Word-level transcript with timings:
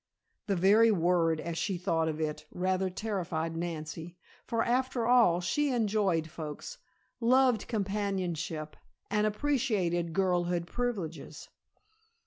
The 0.47 0.55
very 0.55 0.89
word 0.89 1.39
as 1.39 1.59
she 1.59 1.77
thought 1.77 2.07
of 2.07 2.19
it, 2.19 2.47
rather 2.49 2.89
terrified 2.89 3.55
Nancy, 3.55 4.17
for, 4.47 4.63
after 4.63 5.05
all, 5.05 5.41
she 5.41 5.69
enjoyed 5.71 6.27
folks, 6.27 6.79
loved 7.19 7.67
companionship 7.67 8.75
and 9.11 9.27
appreciated 9.27 10.11
girlhood's 10.13 10.71
privileges. 10.71 11.49